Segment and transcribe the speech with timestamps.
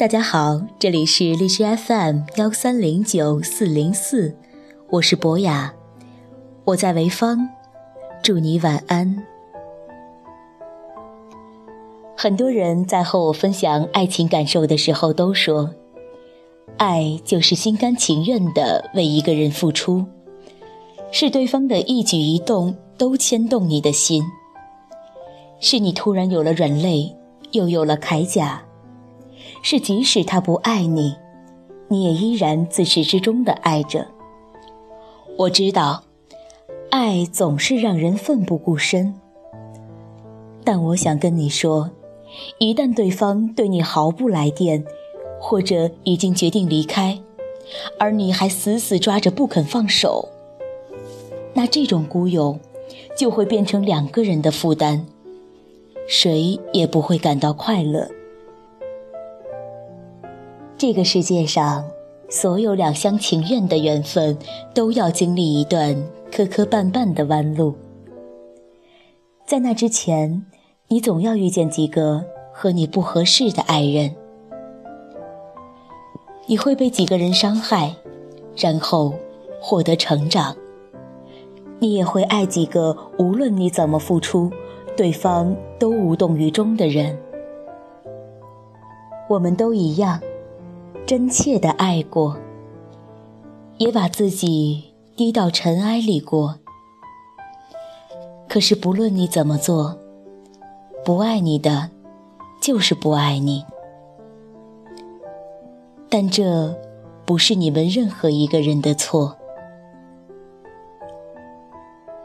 [0.00, 4.34] 大家好，这里是荔枝 FM 幺三零九四零四，
[4.88, 5.74] 我是博雅，
[6.64, 7.46] 我在潍坊，
[8.22, 9.22] 祝你晚安。
[12.16, 15.68] 很多人在和我分享爱情感受的时候都说，
[16.78, 20.06] 爱就是心甘情愿的为一个人付出，
[21.12, 24.22] 是对方的一举一动都牵动你的心，
[25.60, 27.14] 是你突然有了软肋，
[27.50, 28.62] 又有了铠甲。
[29.62, 31.14] 是，即使他不爱你，
[31.88, 34.06] 你也依然自始至终的爱着。
[35.36, 36.04] 我知道，
[36.90, 39.14] 爱总是让人奋不顾身。
[40.64, 41.90] 但我想跟你说，
[42.58, 44.84] 一旦对方对你毫不来电，
[45.40, 47.18] 或者已经决定离开，
[47.98, 50.28] 而你还死死抓着不肯放手，
[51.54, 52.60] 那这种孤勇，
[53.16, 55.06] 就会变成两个人的负担，
[56.06, 58.10] 谁也不会感到快乐。
[60.80, 61.84] 这个世界上，
[62.30, 64.38] 所有两厢情愿的缘分，
[64.72, 65.94] 都要经历一段
[66.32, 67.74] 磕磕绊绊的弯路。
[69.44, 70.46] 在那之前，
[70.88, 74.14] 你总要遇见几个和你不合适的爱人，
[76.46, 77.94] 你会被几个人伤害，
[78.56, 79.12] 然后
[79.60, 80.56] 获得成长。
[81.78, 84.50] 你也会爱几个无论你怎么付出，
[84.96, 87.18] 对方都无动于衷的人。
[89.28, 90.18] 我们都一样。
[91.10, 92.38] 真切的爱过，
[93.78, 96.60] 也把自己低到尘埃里过。
[98.48, 99.98] 可是不论你怎么做，
[101.04, 101.90] 不爱你的，
[102.62, 103.64] 就是不爱你。
[106.08, 106.78] 但这
[107.26, 109.36] 不是你们任何一个人的错。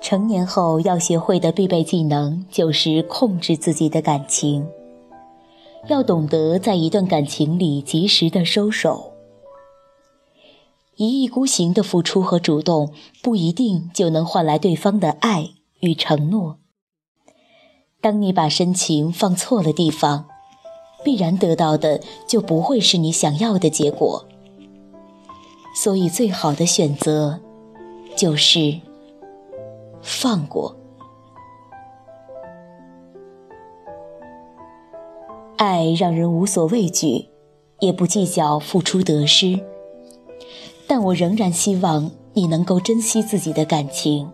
[0.00, 4.66] 成年后要学会的必备技能，就是控制自己的感情。
[5.88, 9.12] 要懂得在一段感情里及时的收手。
[10.96, 15.50] 一意孤行的付出和主动，不一定就能换来对方的爱
[15.80, 16.58] 与承诺。
[18.02, 20.26] 当你把深情放错了地方，
[21.02, 24.26] 必然得到的就不会是你想要的结果。
[25.74, 27.40] 所以，最好的选择，
[28.16, 28.80] 就是
[30.02, 30.79] 放过。
[35.60, 37.26] 爱让人无所畏惧，
[37.80, 39.60] 也不计较付出得失。
[40.86, 44.30] 但我仍然希望你能够珍惜自己的感情，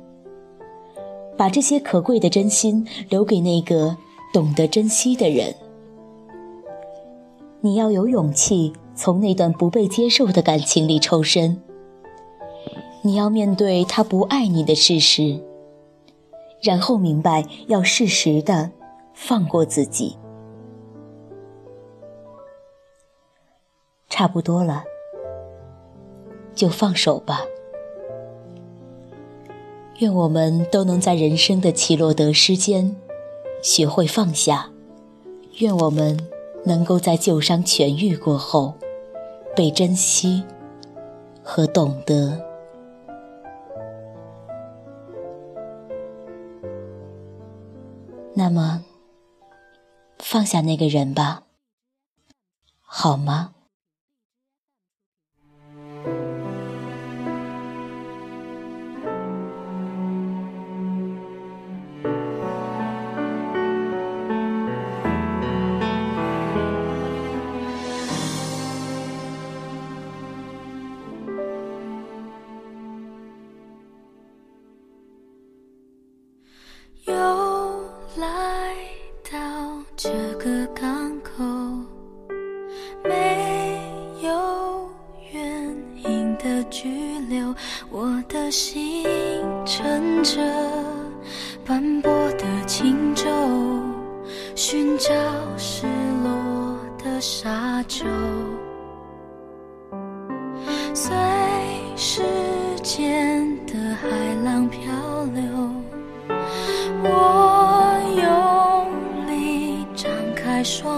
[1.36, 3.96] 把这些可贵的真心留给那个
[4.32, 5.52] 懂得珍惜的人。
[7.60, 11.60] 你要有勇气从那段不被接受的感情里抽身，
[13.02, 15.42] 你要面对他不爱你的事实，
[16.62, 18.70] 然后明白要适时的
[19.12, 20.16] 放过自己。
[24.18, 24.82] 差不多了，
[26.54, 27.42] 就放手吧。
[29.98, 32.96] 愿我们都能在人生的起落得失间，
[33.62, 34.70] 学会放下。
[35.58, 36.18] 愿我们
[36.64, 38.72] 能够在旧伤痊愈过后，
[39.54, 40.42] 被珍惜
[41.42, 42.40] 和懂得。
[48.32, 48.82] 那么，
[50.18, 51.42] 放下那个人吧，
[52.80, 53.52] 好吗？
[79.98, 81.42] 这个港口
[83.02, 83.80] 没
[84.20, 84.90] 有
[85.32, 85.74] 原
[86.04, 87.54] 因的拘留
[87.88, 89.04] 我的心
[89.64, 90.38] 乘着
[91.64, 93.24] 斑驳的轻舟
[94.54, 95.14] 寻找
[95.56, 95.86] 失
[96.22, 98.04] 落的沙洲。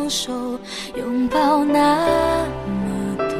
[0.09, 0.59] 手，
[0.97, 3.37] 拥抱那么多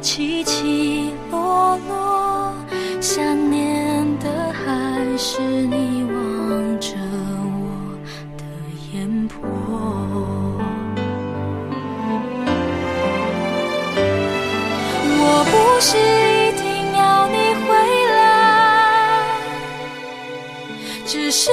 [0.00, 2.54] 起起落落。
[3.00, 6.90] 想念的还是你望着
[7.54, 7.96] 我
[8.36, 8.44] 的
[8.92, 9.36] 眼波。
[15.20, 16.66] 我不是一定
[16.96, 17.68] 要你回
[18.16, 18.18] 来，
[21.06, 21.50] 只是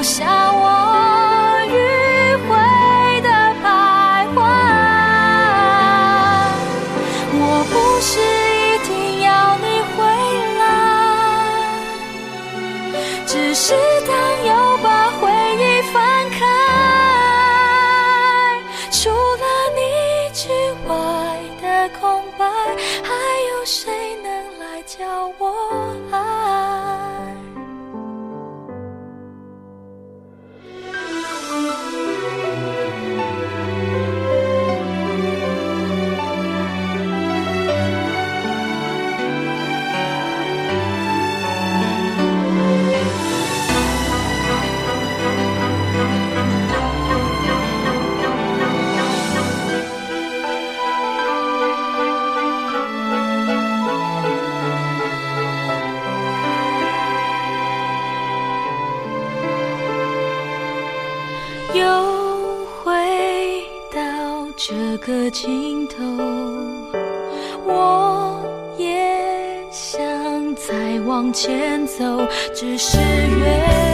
[0.00, 0.64] 留下我
[1.68, 1.76] 迂
[2.48, 2.56] 回
[3.20, 3.28] 的
[3.62, 3.64] 徘
[4.34, 4.38] 徊。
[7.34, 8.10] 我不是
[8.64, 9.98] 一定要你回
[10.58, 10.62] 来，
[13.26, 13.74] 只是
[14.08, 14.10] 当
[14.46, 14.59] 有。
[61.74, 62.92] 又回
[63.94, 64.00] 到
[64.56, 65.96] 这个尽头
[67.64, 68.42] 我
[68.76, 70.00] 也想
[70.56, 72.04] 再往前走
[72.54, 73.89] 只是远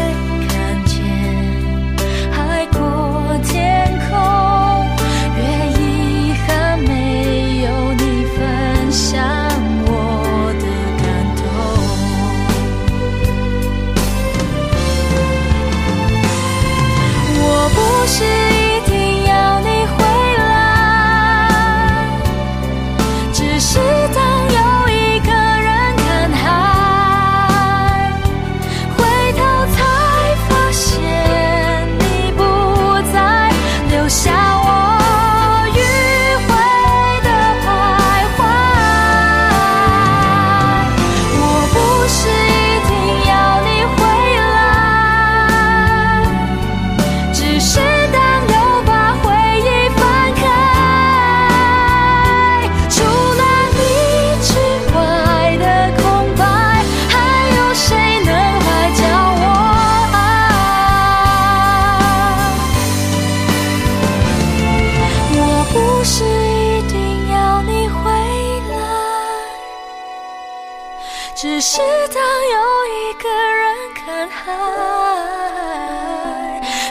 [71.37, 71.77] 只是
[72.15, 74.47] 当又一个人看海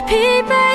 [0.06, 0.65] 疲惫。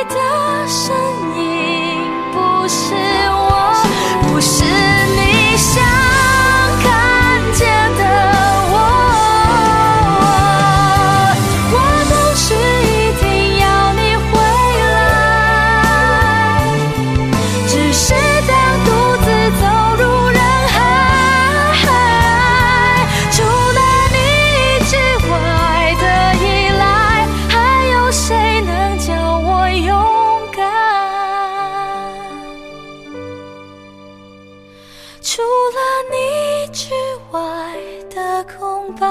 [38.61, 39.07] 空白